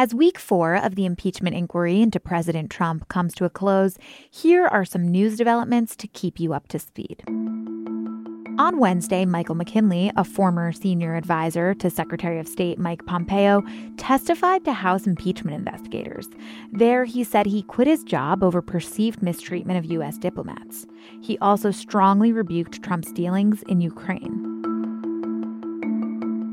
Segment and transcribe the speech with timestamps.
[0.00, 3.98] As week four of the impeachment inquiry into President Trump comes to a close,
[4.30, 7.24] here are some news developments to keep you up to speed.
[7.26, 13.60] On Wednesday, Michael McKinley, a former senior advisor to Secretary of State Mike Pompeo,
[13.96, 16.28] testified to House impeachment investigators.
[16.70, 20.16] There, he said he quit his job over perceived mistreatment of U.S.
[20.16, 20.86] diplomats.
[21.22, 24.58] He also strongly rebuked Trump's dealings in Ukraine.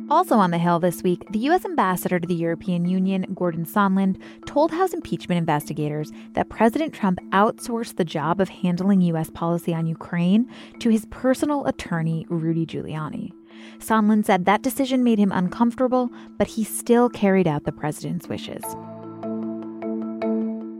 [0.08, 1.66] Also on the Hill this week, the U.S.
[1.66, 7.96] ambassador to the European Union, Gordon Sondland, told House impeachment investigators that President Trump outsourced
[7.96, 9.32] the job of handling U.S.
[9.32, 10.48] policy on Ukraine
[10.80, 13.32] to his personal attorney, Rudy Giuliani.
[13.80, 18.64] Sondland said that decision made him uncomfortable, but he still carried out the president's wishes.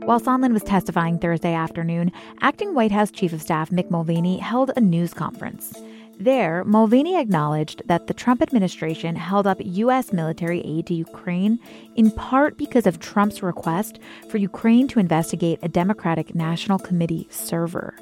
[0.06, 2.12] While Sondland was testifying Thursday afternoon,
[2.42, 5.74] acting White House Chief of Staff Mick Mulvaney held a news conference.
[6.18, 10.14] There, Mulvaney acknowledged that the Trump administration held up U.S.
[10.14, 11.58] military aid to Ukraine
[11.94, 13.98] in part because of Trump's request
[14.30, 17.94] for Ukraine to investigate a Democratic National Committee server.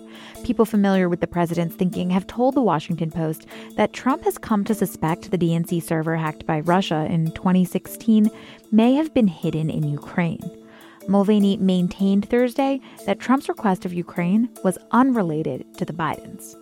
[0.44, 4.62] People familiar with the president's thinking have told the Washington Post that Trump has come
[4.64, 8.31] to suspect the DNC server hacked by Russia in 2016
[8.70, 10.62] may have been hidden in Ukraine.
[11.08, 16.55] Mulvaney maintained Thursday that Trump's request of Ukraine was unrelated to the Bidens.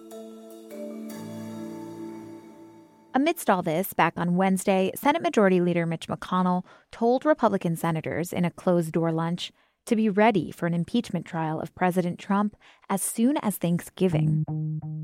[3.15, 8.47] Amidst all this, back on Wednesday, Senate Majority Leader Mitch McConnell told Republican senators in
[8.47, 9.53] a closed door lunch
[9.85, 12.57] to be ready for an impeachment trial of President Trump
[12.89, 14.47] as soon as Thanksgiving.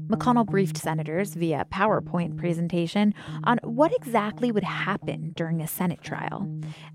[0.09, 3.13] McConnell briefed senators via PowerPoint presentation
[3.45, 6.49] on what exactly would happen during a Senate trial.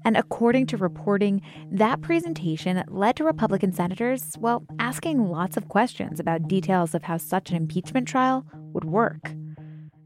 [0.04, 6.20] And according to reporting, that presentation led to Republican senators, well, asking lots of questions
[6.20, 9.30] about details of how such an impeachment trial would work.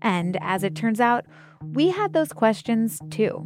[0.02, 1.26] And as it turns out,
[1.74, 3.46] we had those questions too.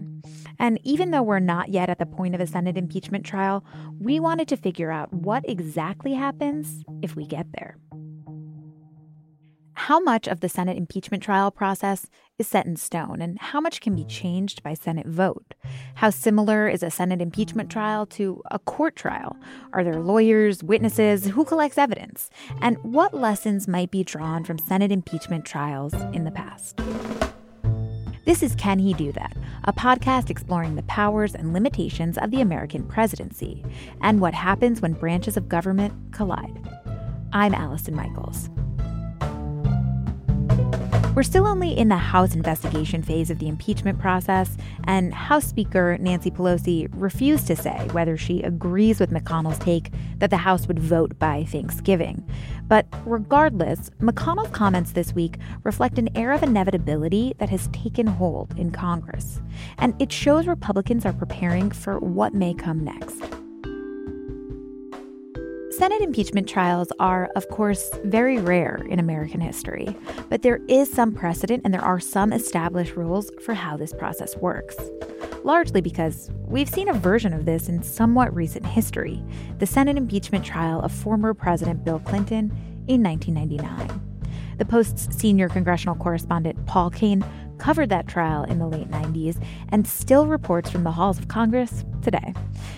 [0.60, 3.64] And even though we're not yet at the point of a Senate impeachment trial,
[4.00, 7.78] we wanted to figure out what exactly happens if we get there
[9.88, 12.06] how much of the Senate impeachment trial process
[12.38, 15.56] is set in stone and how much can be changed by Senate vote?
[15.96, 19.36] How similar is a Senate impeachment trial to a court trial?
[19.74, 21.26] Are there lawyers, witnesses?
[21.26, 22.30] Who collects evidence?
[22.62, 26.80] And what lessons might be drawn from Senate impeachment trials in the past?
[28.24, 32.42] This is Can He Do That, a podcast exploring the powers and limitations of the
[32.42, 33.66] American presidency
[34.02, 36.70] and what happens when branches of government collide.
[37.34, 38.48] I'm Allison Michaels.
[41.14, 44.56] We're still only in the House investigation phase of the impeachment process,
[44.86, 50.30] and House Speaker Nancy Pelosi refused to say whether she agrees with McConnell's take that
[50.30, 52.26] the House would vote by Thanksgiving.
[52.70, 55.36] But regardless, McConnell's comments this week
[55.66, 59.42] reflect an air of inevitability that has taken hold in Congress,
[59.80, 63.41] and it shows Republicans are preparing for what may come next.
[65.82, 69.98] Senate impeachment trials are, of course, very rare in American history,
[70.30, 74.38] but there is some precedent and there are some established rules for how this process
[74.38, 74.76] works.
[75.44, 79.24] Largely because we've seen a version of this in somewhat recent history
[79.58, 82.52] the Senate impeachment trial of former President Bill Clinton
[82.88, 84.11] in 1999.
[84.62, 87.26] The Post's senior congressional correspondent Paul Kane
[87.58, 91.84] covered that trial in the late 90s and still reports from the halls of Congress
[92.04, 92.36] today.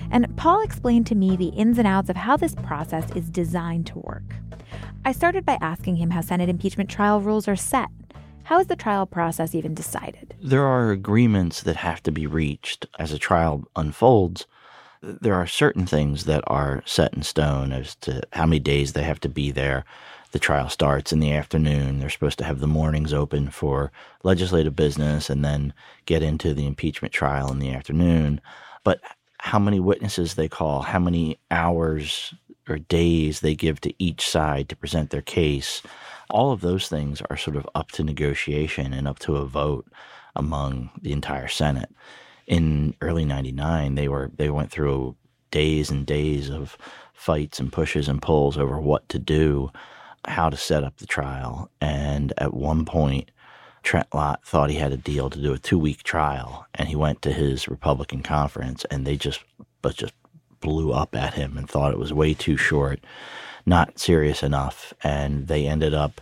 [0.09, 3.85] And Paul explained to me the ins and outs of how this process is designed
[3.87, 4.23] to work.
[5.03, 7.89] I started by asking him how Senate impeachment trial rules are set.
[8.43, 10.35] How is the trial process even decided?
[10.41, 14.47] There are agreements that have to be reached as a trial unfolds.
[15.01, 19.03] There are certain things that are set in stone as to how many days they
[19.03, 19.83] have to be there,
[20.33, 21.99] the trial starts in the afternoon.
[21.99, 23.91] They're supposed to have the mornings open for
[24.23, 25.73] legislative business and then
[26.05, 28.41] get into the impeachment trial in the afternoon.
[28.83, 28.99] But
[29.37, 32.33] how many witnesses they call, how many hours
[32.67, 35.83] or days they give to each side to present their case,
[36.31, 39.85] all of those things are sort of up to negotiation and up to a vote
[40.35, 41.91] among the entire Senate.
[42.47, 45.15] In early 99, they were they went through
[45.51, 46.75] days and days of
[47.13, 49.69] fights and pushes and pulls over what to do
[50.25, 51.69] how to set up the trial.
[51.81, 53.31] And at one point,
[53.83, 56.95] Trent Lott thought he had a deal to do a two week trial, and he
[56.95, 59.41] went to his Republican conference, and they just
[59.81, 60.13] but just
[60.61, 63.01] blew up at him and thought it was way too short,
[63.65, 66.21] not serious enough, and they ended up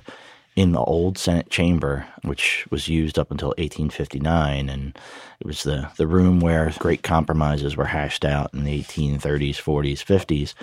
[0.55, 4.97] in the old Senate chamber, which was used up until 1859, and
[5.39, 10.03] it was the the room where great compromises were hashed out in the 1830s, 40s,
[10.03, 10.53] 50s,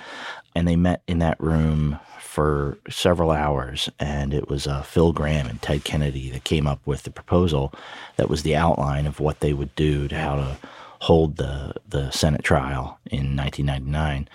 [0.55, 1.99] and they met in that room
[2.39, 6.79] for several hours, and it was uh, Phil Gramm and Ted Kennedy that came up
[6.87, 7.73] with the proposal
[8.15, 10.57] that was the outline of what they would do to how to
[11.01, 14.29] hold the the Senate trial in 1999,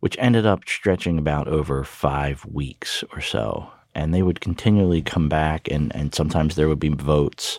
[0.00, 3.70] which ended up stretching about over five weeks or so.
[3.94, 7.58] And they would continually come back, and, and sometimes there would be votes.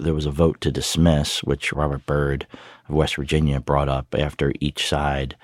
[0.00, 2.46] There was a vote to dismiss, which Robert Byrd
[2.88, 5.36] of West Virginia brought up after each side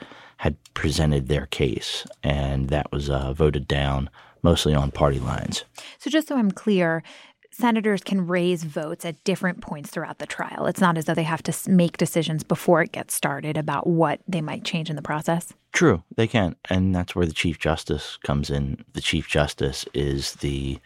[0.43, 4.11] had presented their case, and that was uh, voted down
[4.43, 5.63] mostly on party lines.
[5.99, 7.05] So, just so I'm clear,
[7.53, 10.67] senators can raise votes at different points throughout the trial.
[10.67, 14.19] It's not as though they have to make decisions before it gets started about what
[14.27, 15.53] they might change in the process.
[15.73, 16.57] True, they can.
[16.69, 18.85] And that's where the Chief Justice comes in.
[18.95, 20.81] The Chief Justice is the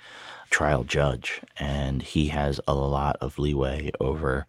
[0.51, 4.47] trial judge, and he has a lot of leeway over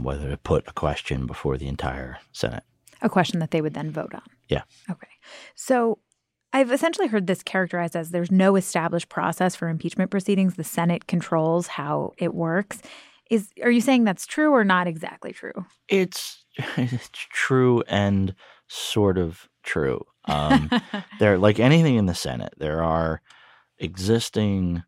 [0.00, 2.62] whether to put a question before the entire Senate.
[3.02, 4.22] A question that they would then vote on.
[4.54, 4.62] Yeah.
[4.90, 5.08] Okay.
[5.54, 5.98] So
[6.54, 10.54] I've essentially heard this characterized as there's no established process for impeachment proceedings.
[10.54, 12.80] The Senate controls how it works.
[13.28, 15.66] Is are you saying that's true or not exactly true?
[15.88, 16.44] It's
[16.76, 18.36] it's true and
[18.68, 20.06] sort of true.
[20.26, 20.70] Um,
[21.18, 23.20] there, like anything in the Senate, there are
[23.78, 24.84] existing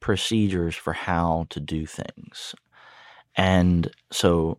[0.00, 2.56] procedures for how to do things,
[3.36, 4.58] and so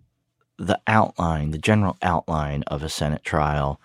[0.57, 3.81] the outline, the general outline of a Senate trial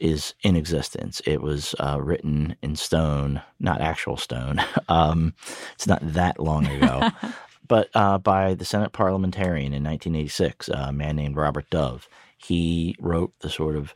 [0.00, 1.20] is in existence.
[1.26, 4.60] It was uh, written in stone, not actual stone.
[4.88, 5.34] um,
[5.74, 7.10] it's not that long ago,
[7.68, 12.08] but uh, by the Senate parliamentarian in 1986, a man named Robert Dove.
[12.38, 13.94] He wrote the sort of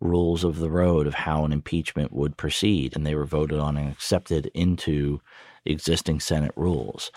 [0.00, 3.76] rules of the road of how an impeachment would proceed, and they were voted on
[3.76, 5.20] and accepted into
[5.66, 7.10] existing Senate rules.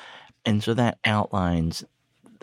[0.45, 1.85] And so that outlines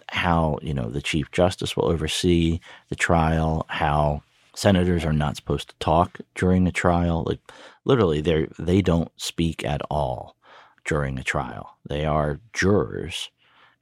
[0.08, 4.22] how you know the chief justice will oversee the trial, how
[4.60, 7.24] senators are not supposed to talk during a trial.
[7.26, 7.40] Like
[7.86, 10.36] literally, they they don't speak at all
[10.84, 11.78] during a trial.
[11.88, 13.30] They are jurors,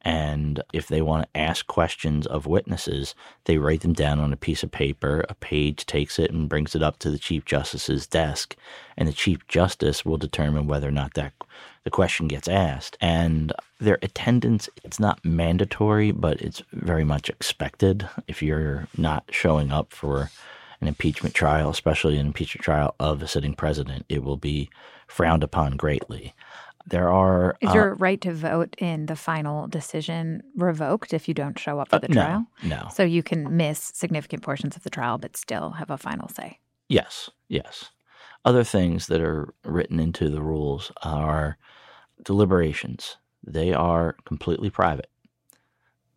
[0.02, 3.16] and if they want to ask questions of witnesses,
[3.46, 5.24] they write them down on a piece of paper.
[5.28, 8.54] A page takes it and brings it up to the chief justice's desk,
[8.96, 11.32] and the chief justice will determine whether or not that
[11.82, 12.96] the question gets asked.
[13.00, 18.08] And their attendance, it's not mandatory, but it's very much expected.
[18.28, 20.30] If you're not showing up for
[20.80, 24.70] an impeachment trial, especially an impeachment trial of a sitting president, it will be
[25.06, 26.34] frowned upon greatly.
[26.86, 27.56] There are.
[27.60, 31.80] Is uh, your right to vote in the final decision revoked if you don't show
[31.80, 32.46] up for uh, the uh, trial?
[32.62, 32.88] No, no.
[32.94, 36.58] So you can miss significant portions of the trial, but still have a final say.
[36.88, 37.90] Yes, yes.
[38.44, 41.58] Other things that are written into the rules are
[42.24, 43.16] deliberations.
[43.44, 45.10] They are completely private.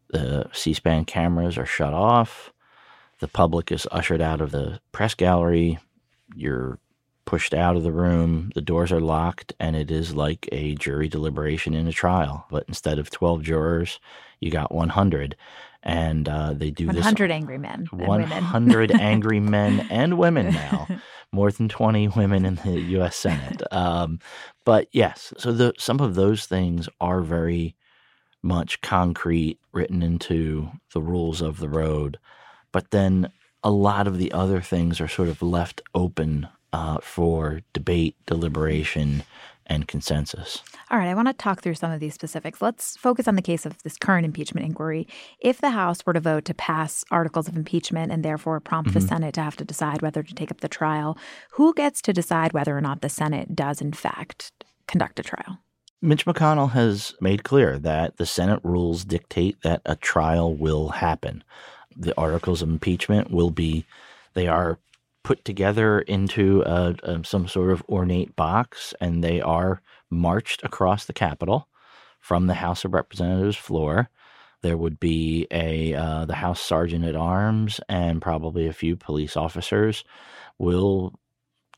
[0.10, 2.54] The C SPAN cameras are shut off.
[3.22, 5.78] The public is ushered out of the press gallery.
[6.36, 6.80] You're
[7.26, 8.52] pushed out of the room.
[8.56, 12.48] The doors are locked, and it is like a jury deliberation in a trial.
[12.50, 14.00] But instead of 12 jurors,
[14.40, 15.36] you got 100.
[15.84, 17.06] And uh, they do 100 this.
[17.06, 17.88] 100 angry men.
[17.92, 20.88] 100 angry men and women now.
[21.32, 23.16] More than 20 women in the U.S.
[23.16, 23.62] Senate.
[23.72, 24.20] Um,
[24.66, 27.76] but yes, so the, some of those things are very
[28.44, 32.20] much concrete, written into the rules of the road.
[32.72, 33.32] But then
[33.64, 39.24] a lot of the other things are sort of left open uh, for debate, deliberation,
[39.72, 40.62] and consensus.
[40.90, 42.62] All right, I want to talk through some of these specifics.
[42.62, 45.08] Let's focus on the case of this current impeachment inquiry.
[45.40, 49.00] If the House were to vote to pass articles of impeachment and therefore prompt mm-hmm.
[49.00, 51.18] the Senate to have to decide whether to take up the trial,
[51.52, 54.52] who gets to decide whether or not the Senate does, in fact,
[54.88, 55.60] conduct a trial?
[56.02, 61.44] Mitch McConnell has made clear that the Senate rules dictate that a trial will happen
[61.96, 63.86] the articles of impeachment will be
[64.34, 64.80] they are
[65.24, 71.06] put together into a, a, some sort of ornate box and they are marched across
[71.06, 71.68] the Capitol
[72.20, 74.10] from the House of Representatives floor.
[74.62, 79.36] There would be a uh, the House Sergeant at Arms and probably a few police
[79.36, 80.04] officers
[80.58, 81.14] will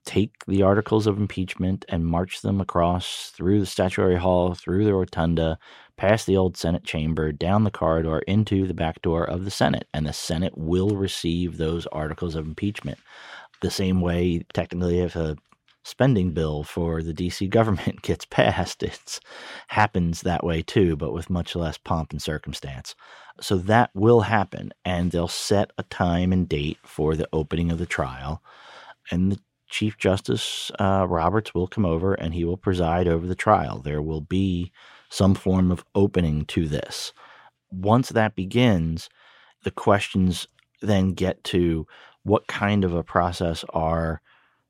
[0.06, 4.94] take the articles of impeachment and march them across through the statuary hall, through the
[4.94, 5.58] rotunda,
[5.98, 9.88] past the old Senate chamber, down the corridor, into the back door of the Senate.
[9.94, 12.98] And the Senate will receive those articles of impeachment.
[13.62, 15.38] The same way, technically, if a
[15.86, 19.20] spending bill for the DC government gets passed, it
[19.68, 22.96] happens that way too, but with much less pomp and circumstance.
[23.42, 27.80] So that will happen, and they'll set a time and date for the opening of
[27.80, 28.44] the trial.
[29.12, 29.40] And the
[29.74, 33.80] Chief Justice uh, Roberts will come over and he will preside over the trial.
[33.80, 34.72] There will be
[35.10, 37.12] some form of opening to this.
[37.72, 39.10] Once that begins,
[39.64, 40.48] the questions
[40.84, 41.88] then get to
[42.22, 44.22] what kind of a process are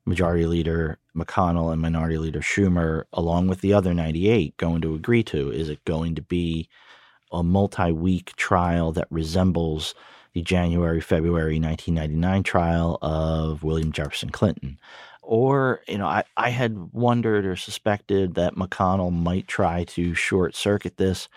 [0.06, 5.22] Majority Leader McConnell and Minority Leader Schumer, along with the other 98, going to agree
[5.24, 5.50] to?
[5.50, 6.66] Is it going to be
[7.30, 9.94] a multi week trial that resembles
[10.34, 14.78] the January February 1999 trial of William Jefferson Clinton.
[15.22, 20.54] Or, you know, I, I had wondered or suspected that McConnell might try to short
[20.54, 21.28] circuit this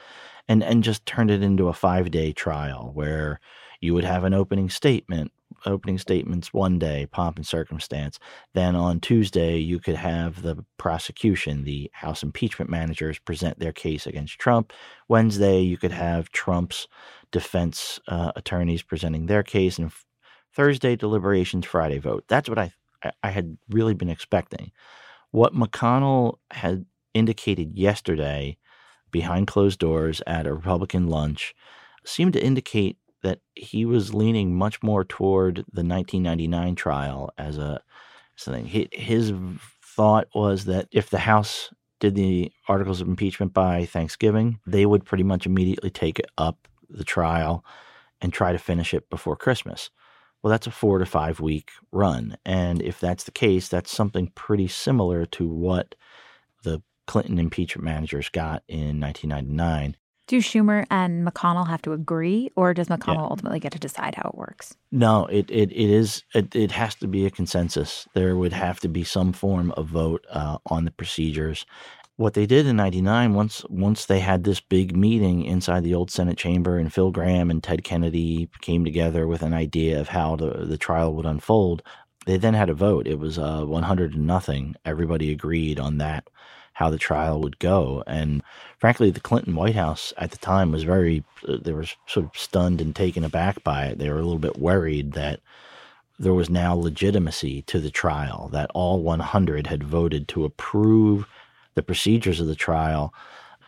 [0.49, 3.39] and, and just turn it into a five day trial where
[3.79, 5.31] you would have an opening statement
[5.65, 8.19] opening statements one day, pomp and circumstance.
[8.53, 14.05] Then on Tuesday, you could have the prosecution, the House impeachment managers, present their case
[14.05, 14.71] against Trump.
[15.07, 16.87] Wednesday, you could have Trump's
[17.31, 19.91] defense uh, attorneys presenting their case, and
[20.53, 22.25] Thursday deliberations, Friday vote.
[22.27, 22.71] That's what I
[23.23, 24.71] I had really been expecting.
[25.31, 28.57] What McConnell had indicated yesterday
[29.11, 31.53] behind closed doors at a Republican lunch
[32.05, 37.81] seemed to indicate that he was leaning much more toward the 1999 trial as a
[38.35, 38.65] something.
[38.65, 39.33] His
[39.83, 45.03] thought was that if the House did the articles of impeachment by Thanksgiving, they would
[45.03, 47.63] pretty much immediately take it up the trial
[48.21, 49.89] and try to finish it before Christmas.
[50.41, 52.37] Well, that's a four to five week run.
[52.45, 55.95] And if that's the case, that's something pretty similar to what
[56.63, 59.95] the Clinton impeachment managers got in 1999.
[60.27, 63.29] Do Schumer and McConnell have to agree, or does McConnell yeah.
[63.29, 64.75] ultimately get to decide how it works?
[64.91, 68.09] No, it it, it is it, it has to be a consensus.
[68.13, 71.65] There would have to be some form of vote uh, on the procedures.
[72.17, 76.09] What they did in '99, once once they had this big meeting inside the old
[76.11, 80.35] Senate chamber, and Phil Gramm and Ted Kennedy came together with an idea of how
[80.35, 81.83] the the trial would unfold.
[82.25, 83.07] They then had a vote.
[83.07, 84.75] It was uh, 100 to nothing.
[84.83, 86.27] Everybody agreed on that
[86.73, 88.03] how the trial would go.
[88.05, 88.43] And
[88.77, 92.31] frankly, the Clinton White House at the time was very, uh, they were sort of
[92.35, 93.97] stunned and taken aback by it.
[93.97, 95.39] They were a little bit worried that
[96.19, 101.25] there was now legitimacy to the trial, that all 100 had voted to approve
[101.77, 103.13] the procedures of the trial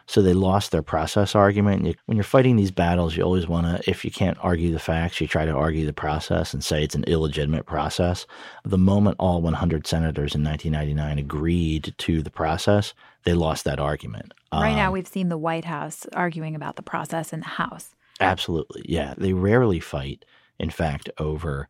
[0.09, 1.95] so they lost their process argument.
[2.07, 5.21] when you're fighting these battles, you always want to, if you can't argue the facts,
[5.21, 8.25] you try to argue the process and say it's an illegitimate process.
[8.65, 14.33] The moment all 100 senators in 1999 agreed to the process, they lost that argument.
[14.51, 17.93] Right um, now, we've seen the White House arguing about the process in the House.
[18.19, 18.81] Absolutely.
[18.89, 19.13] Yeah.
[19.15, 20.25] They rarely fight,
[20.57, 21.69] in fact, over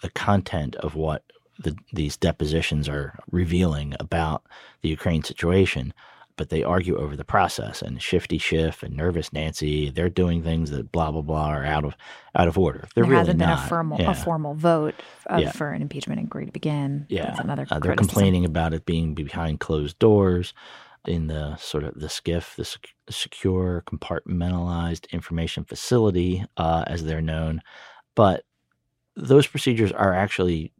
[0.00, 1.22] the content of what
[1.58, 4.44] the, these depositions are revealing about
[4.82, 5.92] the Ukraine situation
[6.36, 9.90] but they argue over the process and shifty Schiff and nervous Nancy.
[9.90, 11.96] They're doing things that blah blah blah are out of
[12.34, 12.86] out of order.
[12.94, 14.10] They're there really hasn't been a formal yeah.
[14.10, 14.94] a formal vote
[15.26, 15.52] of, yeah.
[15.52, 17.06] for an impeachment inquiry to begin.
[17.08, 17.66] Yeah, That's another.
[17.70, 20.54] Uh, they're complaining about it being behind closed doors
[21.06, 27.60] in the sort of the SCIF the secure compartmentalized information facility, uh, as they're known,
[28.14, 28.44] but
[29.16, 30.72] those procedures are actually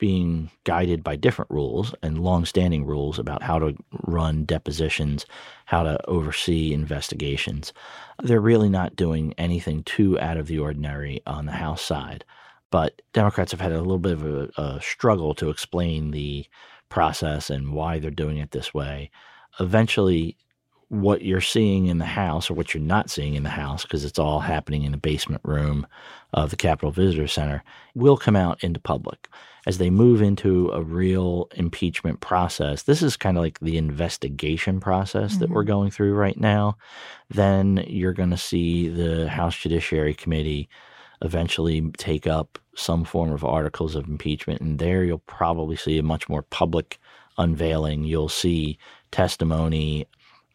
[0.00, 3.76] being guided by different rules and long-standing rules about how to
[4.06, 5.26] run depositions,
[5.66, 7.74] how to oversee investigations.
[8.22, 12.24] They're really not doing anything too out of the ordinary on the House side.
[12.70, 16.46] But Democrats have had a little bit of a, a struggle to explain the
[16.88, 19.10] process and why they're doing it this way.
[19.60, 20.34] Eventually,
[20.88, 24.04] what you're seeing in the house or what you're not seeing in the house because
[24.04, 25.86] it's all happening in the basement room
[26.32, 27.62] of the Capitol Visitor Center
[27.94, 29.28] will come out into public
[29.66, 32.82] as they move into a real impeachment process.
[32.82, 35.40] This is kind of like the investigation process mm-hmm.
[35.40, 35.68] that we're mm-hmm.
[35.68, 36.76] going through right now.
[37.28, 40.68] Then you're going to see the House Judiciary Committee
[41.22, 46.02] eventually take up some form of articles of impeachment and there you'll probably see a
[46.02, 46.98] much more public
[47.36, 48.04] unveiling.
[48.04, 48.78] You'll see
[49.10, 50.06] testimony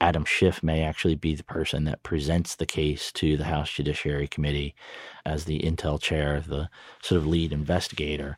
[0.02, 4.28] Adam Schiff may actually be the person that presents the case to the House Judiciary
[4.28, 4.76] Committee
[5.26, 6.70] as the intel chair, the
[7.02, 8.38] sort of lead investigator.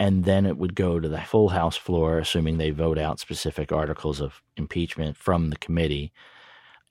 [0.00, 3.72] And then it would go to the full House floor, assuming they vote out specific
[3.72, 6.12] articles of impeachment from the committee.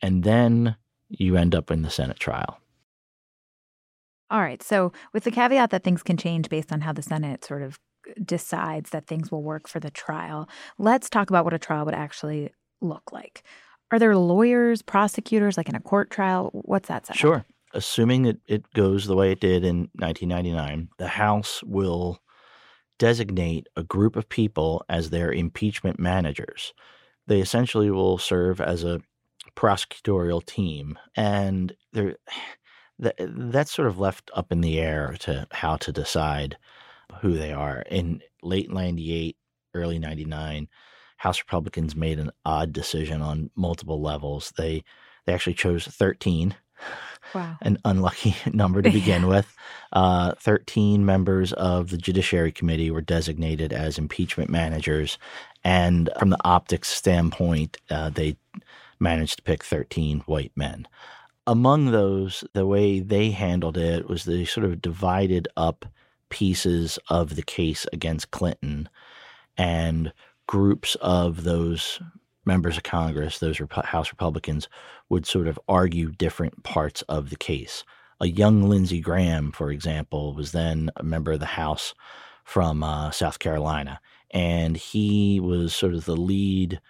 [0.01, 0.75] And then
[1.09, 2.59] you end up in the Senate trial.
[4.29, 4.61] All right.
[4.61, 7.79] So, with the caveat that things can change based on how the Senate sort of
[8.23, 11.93] decides that things will work for the trial, let's talk about what a trial would
[11.93, 13.43] actually look like.
[13.91, 16.49] Are there lawyers, prosecutors, like in a court trial?
[16.53, 17.07] What's that?
[17.15, 17.37] Sure.
[17.37, 17.45] Like?
[17.73, 22.19] Assuming that it goes the way it did in 1999, the House will
[22.99, 26.73] designate a group of people as their impeachment managers.
[27.27, 29.01] They essentially will serve as a
[29.55, 32.17] prosecutorial team, and they're,
[32.99, 36.57] that, that's sort of left up in the air to how to decide
[37.21, 37.83] who they are.
[37.89, 39.37] In late 98,
[39.73, 40.67] early 99,
[41.17, 44.53] House Republicans made an odd decision on multiple levels.
[44.57, 44.83] They
[45.25, 46.55] they actually chose 13.
[47.35, 47.57] Wow.
[47.61, 49.53] An unlucky number to begin with.
[49.93, 55.17] Uh, 13 members of the Judiciary Committee were designated as impeachment managers.
[55.63, 58.37] And from the optics standpoint, uh, they
[58.99, 60.87] managed to pick 13 white men.
[61.47, 65.85] among those, the way they handled it was they sort of divided up
[66.29, 68.89] pieces of the case against Clinton
[69.57, 70.11] and
[70.47, 72.01] groups of those
[72.47, 74.67] members of Congress, those House Republicans,
[75.09, 77.83] would sort of argue different parts of the case.
[78.19, 81.93] A young Lindsey Graham, for example, was then a member of the House
[82.43, 83.99] from uh, South Carolina,
[84.31, 86.81] and he was sort of the lead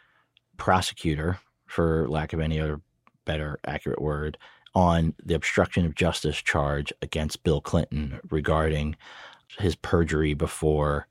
[0.55, 2.79] prosecutor, for lack of any other
[3.25, 4.37] better accurate word,
[4.73, 8.95] on the obstruction of justice charge against Bill Clinton regarding
[9.59, 11.07] his perjury before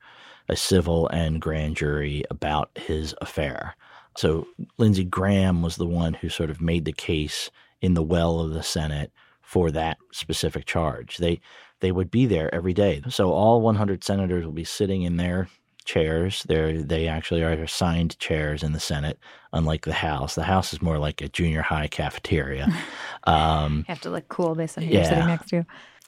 [0.49, 3.75] a civil and grand jury about his affair.
[4.17, 4.47] So
[4.77, 8.51] Lindsey Graham was the one who sort of made the case in the well of
[8.51, 11.17] the Senate for that specific charge.
[11.17, 11.39] They
[11.79, 13.03] they would be there every day.
[13.09, 15.47] So all 100 senators will be sitting in their
[15.85, 16.43] chairs.
[16.47, 19.19] They they actually are assigned chairs in the Senate,
[19.53, 20.33] unlike the House.
[20.35, 22.67] The House is more like a junior high cafeteria.
[23.23, 24.99] Um, you have to look cool based on who yeah.
[24.99, 25.65] you're sitting next to.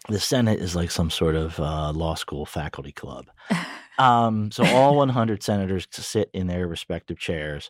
[0.08, 3.25] The Senate is like some sort of uh, law school faculty club.
[3.98, 7.70] Um, so all 100 senators sit in their respective chairs,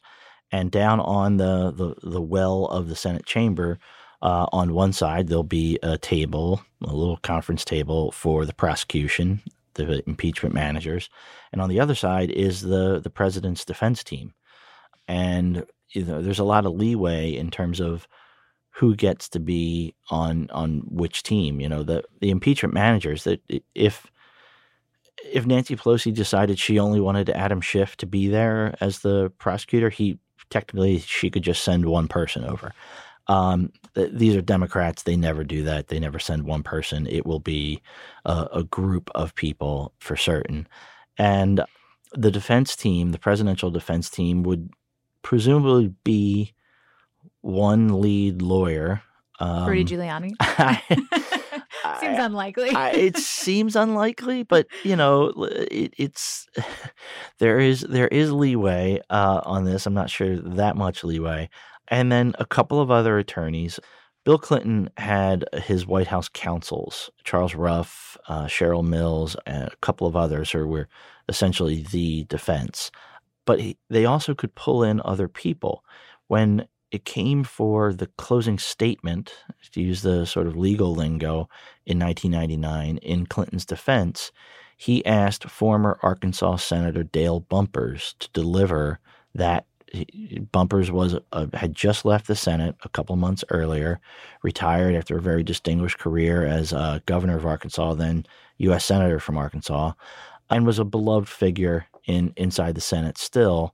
[0.52, 3.80] and down on the the, the well of the Senate chamber,
[4.22, 9.42] uh, on one side there'll be a table, a little conference table for the prosecution,
[9.76, 11.10] the impeachment managers,
[11.52, 14.34] and on the other side is the the president's defense team,
[15.08, 18.08] and you know, there's a lot of leeway in terms of
[18.72, 21.60] who gets to be on on which team.
[21.60, 23.42] You know, the the impeachment managers that
[23.76, 24.12] if
[25.32, 29.90] if Nancy Pelosi decided she only wanted Adam Schiff to be there as the prosecutor,
[29.90, 30.18] he
[30.50, 32.74] technically she could just send one person over.
[33.28, 35.88] Um, th- these are Democrats; they never do that.
[35.88, 37.08] They never send one person.
[37.08, 37.82] It will be
[38.26, 40.68] a, a group of people for certain.
[41.18, 41.62] And
[42.14, 44.72] the defense team, the presidential defense team, would
[45.22, 46.54] presumably be
[47.42, 49.04] one lead lawyer.
[49.40, 50.34] Um, Rudy Giuliani.
[51.98, 52.70] seems I, unlikely.
[52.72, 55.34] I, it seems unlikely, but you know,
[55.72, 56.48] it, it's
[57.40, 59.86] there is there is leeway uh, on this.
[59.86, 61.50] I'm not sure that much leeway.
[61.88, 63.80] And then a couple of other attorneys.
[64.26, 70.06] Bill Clinton had his White House counsels, Charles Ruff, uh, Cheryl Mills, and a couple
[70.06, 70.88] of others who were
[71.30, 72.92] essentially the defense.
[73.46, 75.84] But he, they also could pull in other people.
[76.28, 79.34] When it came for the closing statement,
[79.72, 81.50] to use the sort of legal lingo,
[81.86, 84.32] in 1999 in Clinton's defense,
[84.78, 89.00] he asked former Arkansas Senator Dale Bumpers to deliver
[89.36, 89.66] that.
[90.52, 94.00] Bumpers was uh, had just left the Senate a couple months earlier,
[94.44, 98.24] retired after a very distinguished career as uh, governor of Arkansas, then
[98.60, 98.86] U.S.
[98.86, 99.94] senator from Arkansas,
[100.52, 103.74] and was a beloved figure in inside the Senate still,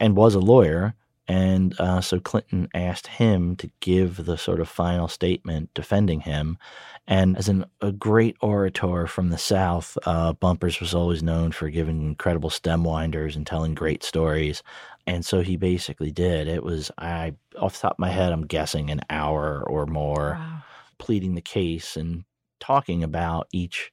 [0.00, 0.94] and was a lawyer
[1.30, 6.58] and uh, so Clinton asked him to give the sort of final statement defending him.
[7.06, 11.70] And as an, a great orator from the South, uh, Bumpers was always known for
[11.70, 14.64] giving incredible stem winders and telling great stories.
[15.06, 16.48] And so he basically did.
[16.48, 20.36] It was, I off the top of my head, I'm guessing an hour or more
[20.36, 20.62] wow.
[20.98, 22.24] pleading the case and
[22.58, 23.92] talking about each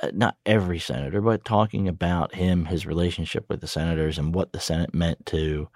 [0.00, 4.52] uh, not every senator, but talking about him, his relationship with the senators, and what
[4.52, 5.68] the Senate meant to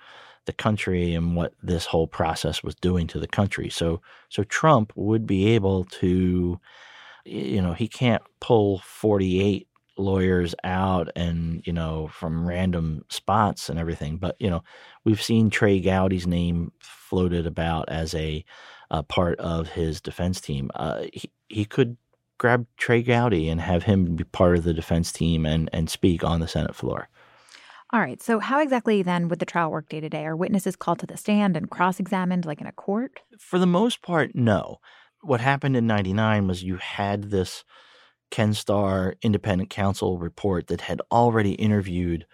[0.46, 3.68] the country and what this whole process was doing to the country.
[3.68, 6.60] So so Trump would be able to
[7.24, 13.78] you know, he can't pull 48 lawyers out and, you know, from random spots and
[13.78, 14.62] everything, but you know,
[15.04, 18.44] we've seen Trey Gowdy's name floated about as a,
[18.90, 20.70] a part of his defense team.
[20.74, 21.96] Uh, he, he could
[22.38, 26.24] grab Trey Gowdy and have him be part of the defense team and, and speak
[26.24, 27.08] on the Senate floor.
[27.92, 28.22] All right.
[28.22, 30.24] So, how exactly then would the trial work day to day?
[30.24, 33.20] Are witnesses called to the stand and cross examined like in a court?
[33.38, 34.78] For the most part, no.
[35.22, 37.64] What happened in 99 was you had this
[38.30, 42.26] Ken Starr independent counsel report that had already interviewed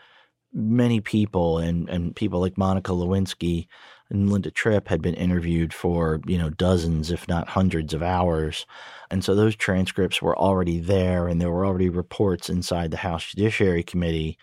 [0.53, 3.67] many people, and, and people like Monica Lewinsky
[4.11, 8.67] and Linda Tripp had been interviewed for, you know, dozens, if not hundreds of hours.
[9.11, 13.27] And so those transcripts were already there, and there were already reports inside the House
[13.27, 14.39] Judiciary Committee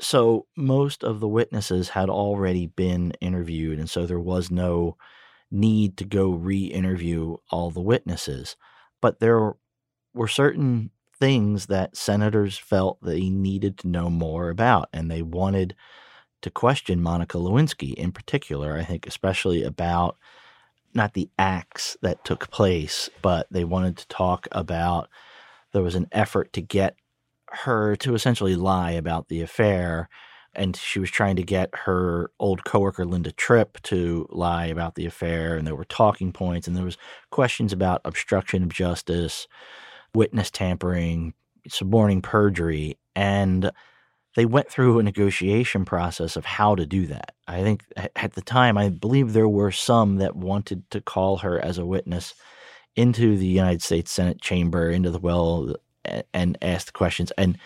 [0.00, 4.96] so most of the witnesses had already been interviewed, and so there was no
[5.50, 8.56] need to go re interview all the witnesses.
[9.00, 9.52] But there
[10.14, 15.76] were certain things that senators felt they needed to know more about, and they wanted
[16.42, 20.16] to question Monica Lewinsky in particular, I think, especially about
[20.94, 25.08] not the acts that took place, but they wanted to talk about
[25.72, 26.96] there was an effort to get
[27.52, 30.08] her to essentially lie about the affair
[30.54, 35.06] and she was trying to get her old coworker Linda Tripp to lie about the
[35.06, 36.98] affair and there were talking points and there was
[37.30, 39.46] questions about obstruction of justice,
[40.14, 41.32] witness tampering,
[41.68, 43.70] suborning perjury and
[44.34, 47.34] they went through a negotiation process of how to do that.
[47.46, 47.84] I think
[48.16, 51.84] at the time I believe there were some that wanted to call her as a
[51.84, 52.34] witness
[52.96, 55.74] into the United States Senate chamber into the well
[56.32, 57.58] and asked questions and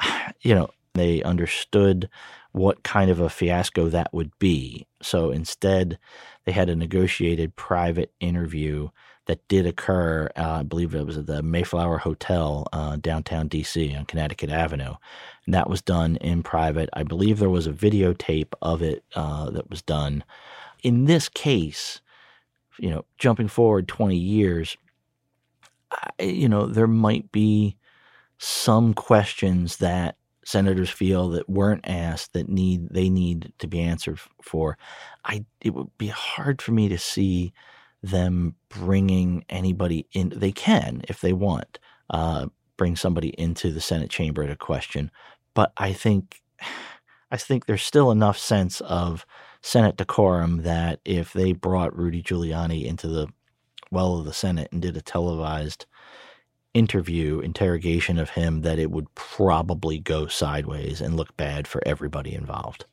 [0.40, 2.08] you know they understood
[2.52, 4.86] what kind of a fiasco that would be.
[5.02, 5.98] So instead,
[6.44, 8.88] they had a negotiated private interview
[9.26, 10.28] that did occur.
[10.36, 14.94] Uh, I believe it was at the Mayflower Hotel, uh, downtown DC on Connecticut Avenue.
[15.44, 16.88] And that was done in private.
[16.94, 20.24] I believe there was a videotape of it uh, that was done.
[20.82, 22.00] In this case,
[22.78, 24.76] you know, jumping forward 20 years,
[26.20, 27.76] you know, there might be
[28.38, 34.18] some questions that senators feel that weren't asked that need they need to be answered
[34.42, 34.78] for.
[35.24, 37.52] I it would be hard for me to see
[38.02, 40.32] them bringing anybody in.
[40.34, 41.78] They can if they want
[42.10, 42.46] uh,
[42.76, 45.10] bring somebody into the Senate chamber to question,
[45.54, 46.40] but I think
[47.30, 49.26] I think there's still enough sense of
[49.60, 53.28] Senate decorum that if they brought Rudy Giuliani into the
[53.90, 55.86] well of the Senate and did a televised
[56.74, 62.34] interview, interrogation of him, that it would probably go sideways and look bad for everybody
[62.34, 62.84] involved.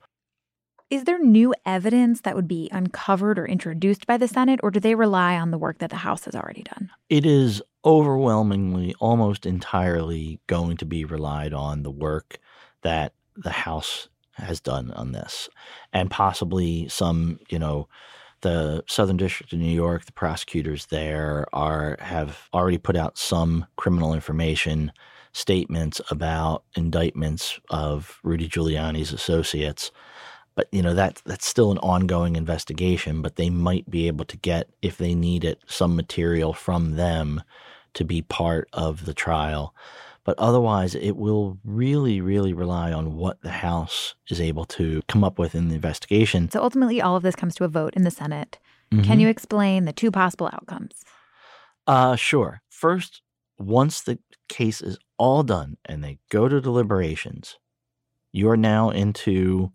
[0.90, 4.80] Is there new evidence that would be uncovered or introduced by the Senate, or do
[4.80, 6.92] they rely on the work that the House has already done?
[7.10, 12.38] It is overwhelmingly, almost entirely going to be relied on the work
[12.84, 15.50] that the House has done on this,
[15.92, 17.88] and possibly some, you know,
[18.46, 23.66] the Southern District of New York, the prosecutors there are have already put out some
[23.76, 24.92] criminal information
[25.34, 29.92] statements about indictments of Rudy Giuliani's associates.
[30.54, 33.24] But you know that that's still an ongoing investigation.
[33.24, 37.42] But they might be able to get, if they need it, some material from them
[37.96, 39.74] to be part of the trial.
[40.26, 45.24] But otherwise, it will really, really rely on what the House is able to come
[45.24, 46.50] up with in the investigation.
[46.50, 48.58] So ultimately, all of this comes to a vote in the Senate.
[48.92, 49.04] Mm-hmm.
[49.04, 51.04] Can you explain the two possible outcomes?
[51.86, 52.62] Uh, sure.
[52.70, 53.22] First,
[53.60, 54.18] once the
[54.50, 57.58] case is all done and they go to deliberations,
[58.32, 59.72] you are now into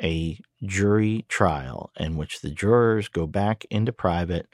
[0.00, 4.46] a jury trial in which the jurors go back into private,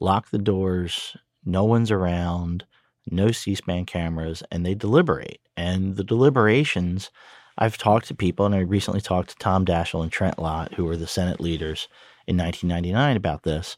[0.00, 2.64] lock the doors, no one's around
[3.10, 5.40] no C SPAN cameras, and they deliberate.
[5.56, 7.10] And the deliberations,
[7.58, 10.84] I've talked to people, and I recently talked to Tom Daschle and Trent Lott, who
[10.84, 11.88] were the Senate leaders
[12.26, 13.76] in 1999 about this.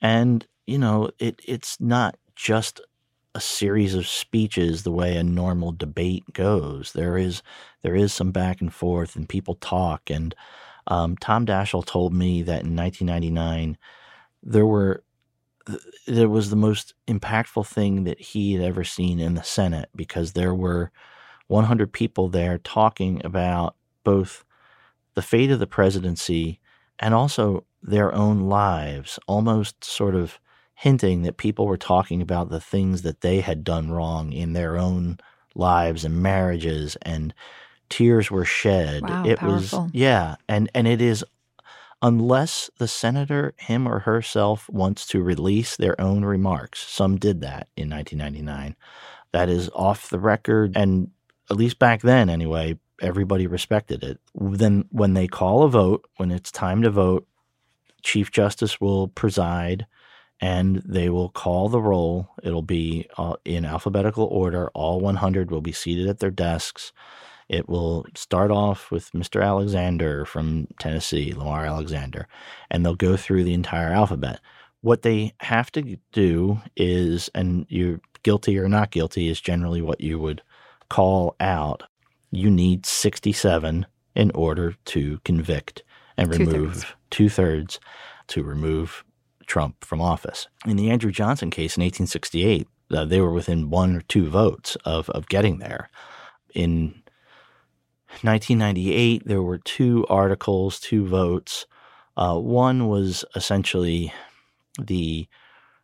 [0.00, 2.80] And, you know, it, it's not just
[3.34, 6.92] a series of speeches the way a normal debate goes.
[6.92, 7.42] There is
[7.82, 10.10] there is some back and forth, and people talk.
[10.10, 10.34] And
[10.86, 13.78] um, Tom Daschle told me that in 1999
[14.42, 15.02] there were
[16.06, 20.32] it was the most impactful thing that he had ever seen in the Senate because
[20.32, 20.90] there were
[21.48, 24.44] 100 people there talking about both
[25.14, 26.60] the fate of the presidency
[26.98, 30.38] and also their own lives, almost sort of
[30.74, 34.78] hinting that people were talking about the things that they had done wrong in their
[34.78, 35.18] own
[35.54, 37.34] lives and marriages and
[37.88, 39.02] tears were shed.
[39.02, 39.82] Wow, it powerful.
[39.82, 41.24] was yeah, and and it is
[42.02, 46.80] unless the senator, him or herself, wants to release their own remarks.
[46.88, 48.76] Some did that in 1999.
[49.32, 51.10] That is off the record, and
[51.50, 54.20] at least back then, anyway, everybody respected it.
[54.34, 57.26] Then, when they call a vote, when it's time to vote,
[58.02, 59.86] Chief Justice will preside
[60.40, 62.28] and they will call the roll.
[62.42, 64.70] It'll be uh, in alphabetical order.
[64.70, 66.92] All 100 will be seated at their desks.
[67.50, 69.44] It will start off with Mr.
[69.44, 72.28] Alexander from Tennessee, Lamar Alexander,
[72.70, 74.38] and they'll go through the entire alphabet.
[74.82, 80.00] What they have to do is, and you're guilty or not guilty, is generally what
[80.00, 80.42] you would
[80.90, 81.82] call out.
[82.30, 83.84] You need 67
[84.14, 85.82] in order to convict
[86.16, 87.80] and remove two thirds
[88.28, 89.02] to remove
[89.46, 90.46] Trump from office.
[90.64, 94.76] In the Andrew Johnson case in 1868, uh, they were within one or two votes
[94.84, 95.90] of, of getting there.
[96.54, 96.99] In
[98.22, 101.66] 1998, there were two articles, two votes.
[102.16, 104.12] Uh, one was essentially
[104.80, 105.26] the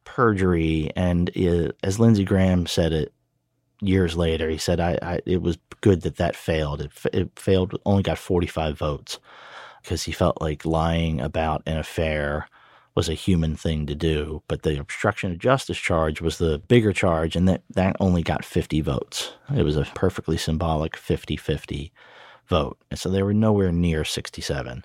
[0.04, 3.12] perjury, and it, as Lindsey Graham said it
[3.80, 6.80] years later, he said, I, I it was good that that failed.
[6.80, 9.18] It, it failed, only got 45 votes
[9.82, 12.48] because he felt like lying about an affair
[12.94, 14.42] was a human thing to do.
[14.48, 18.44] But the obstruction of justice charge was the bigger charge, and that, that only got
[18.44, 19.32] 50 votes.
[19.54, 21.92] It was a perfectly symbolic 50 50
[22.48, 22.78] vote.
[22.90, 24.84] And so they were nowhere near 67.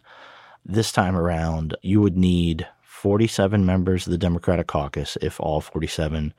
[0.66, 6.34] This time around, you would need 47 members of the Democratic caucus if all 47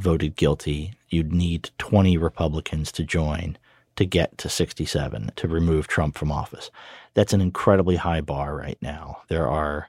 [0.00, 0.94] voted guilty.
[1.08, 3.58] You'd need 20 Republicans to join
[3.96, 6.70] to get to 67 to remove Trump from office.
[7.14, 9.22] That's an incredibly high bar right now.
[9.26, 9.88] There are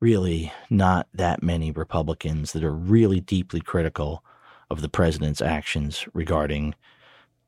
[0.00, 4.24] really not that many Republicans that are really deeply critical
[4.68, 6.74] of the president's actions regarding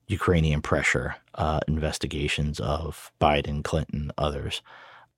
[0.09, 4.63] Ukrainian pressure, uh, investigations of Biden, Clinton, others.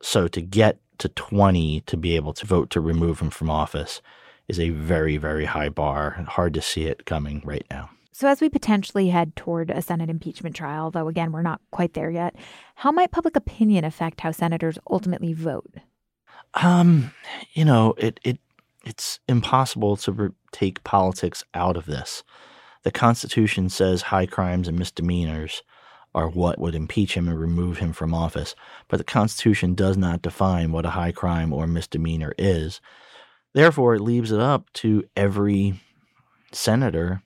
[0.02, 4.02] So to get to 20 to be able to vote to remove him from office
[4.48, 6.24] is a very, very high bar.
[6.28, 7.90] Hard to see it coming right now.
[8.12, 11.94] So, as we potentially head toward a Senate impeachment trial, though again, we're not quite
[11.94, 12.34] there yet,
[12.74, 15.72] how might public opinion affect how senators ultimately vote?
[16.54, 17.12] Um,
[17.52, 18.40] you know, it, it
[18.84, 22.24] it's impossible to re- take politics out of this.
[22.88, 25.62] The Constitution says high crimes and misdemeanors
[26.14, 28.54] are what would impeach him and remove him from office,
[28.88, 32.80] but the Constitution does not define what a high crime or misdemeanor is.
[33.52, 35.82] Therefore, it leaves it up to every
[36.50, 37.20] senator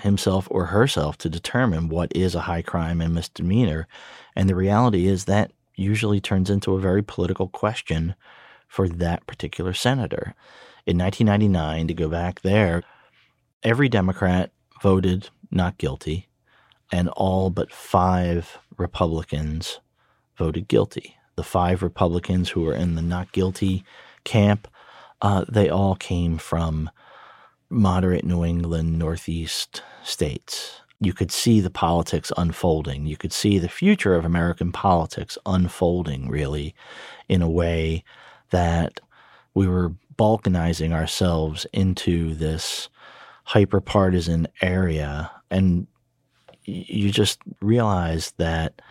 [0.00, 3.88] himself or herself to determine what is a high crime and misdemeanor.
[4.34, 8.14] And the reality is that usually turns into a very political question
[8.68, 10.34] for that particular senator.
[10.84, 12.82] In 1999, to go back there,
[13.62, 14.50] every Democrat
[14.82, 16.28] voted not guilty,
[16.92, 19.80] and all but five Republicans
[20.36, 21.16] voted guilty.
[21.36, 23.84] The five Republicans who were in the not guilty
[24.24, 24.68] camp,
[25.22, 26.90] uh, they all came from
[27.68, 30.80] moderate New England, Northeast states.
[31.00, 33.06] You could see the politics unfolding.
[33.06, 36.74] You could see the future of American politics unfolding, really,
[37.28, 38.02] in a way
[38.50, 39.00] that
[39.52, 42.88] we were balkanizing ourselves into this
[43.46, 45.30] hyper partisan area.
[45.52, 45.86] And
[46.64, 48.82] you just realize that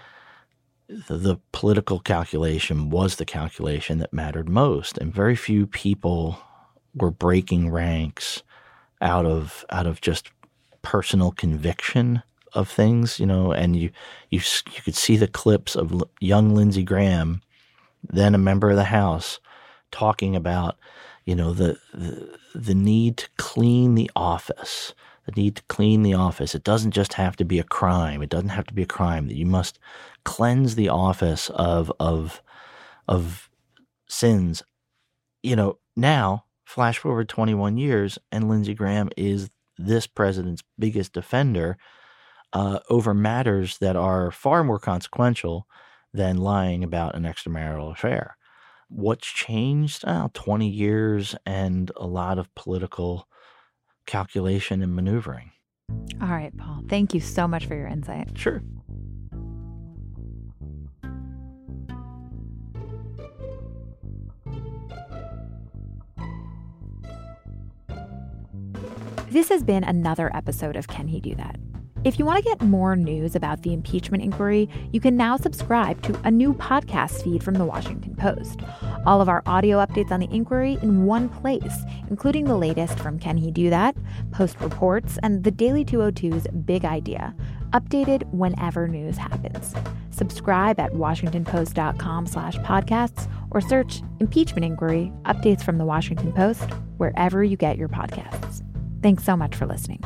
[0.87, 4.97] the political calculation was the calculation that mattered most.
[4.97, 6.39] And very few people
[6.93, 8.43] were breaking ranks
[9.01, 10.31] out of out of just
[10.83, 13.89] personal conviction of things, you know, and you
[14.29, 14.39] you
[14.73, 17.41] you could see the clips of young Lindsey Graham,
[18.07, 19.41] then a member of the House,
[19.91, 20.77] talking about,
[21.25, 24.93] you know, the the, the need to clean the office,
[25.25, 26.55] the need to clean the office.
[26.55, 28.21] It doesn't just have to be a crime.
[28.21, 29.79] It doesn't have to be a crime that you must
[30.23, 32.41] cleanse the office of of
[33.07, 33.49] of
[34.07, 34.63] sins.
[35.43, 41.77] You know, now Flash forward 21 years, and Lindsey Graham is this president's biggest defender
[42.53, 45.67] uh, over matters that are far more consequential
[46.13, 48.37] than lying about an extramarital affair.
[48.89, 50.03] What's changed?
[50.05, 53.27] Oh, 20 years and a lot of political
[54.05, 55.51] calculation and maneuvering.
[56.21, 56.83] All right, Paul.
[56.87, 58.37] Thank you so much for your insight.
[58.37, 58.61] Sure.
[69.29, 71.59] This has been another episode of Can He Do That?
[72.05, 76.03] If you want to get more news about the impeachment inquiry, you can now subscribe
[76.03, 78.59] to a new podcast feed from the Washington Post.
[79.07, 83.17] All of our audio updates on the inquiry in one place, including the latest from
[83.17, 83.97] Can He Do That,
[84.31, 87.33] Post Reports, and the Daily 202's Big Idea,
[87.71, 89.73] updated whenever news happens.
[90.11, 97.43] Subscribe at washingtonpost.com slash podcasts or search Impeachment Inquiry Updates from the Washington Post wherever
[97.43, 98.61] you get your podcasts.
[99.01, 100.03] Thanks so much for listening.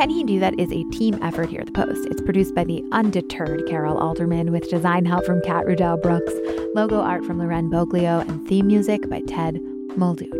[0.00, 2.08] Can He Do That is a team effort here at the Post.
[2.10, 6.32] It's produced by the undeterred Carol Alderman with design help from Kat Rudell Brooks,
[6.74, 9.60] logo art from Loren Boglio, and theme music by Ted
[9.98, 10.39] Muldoon.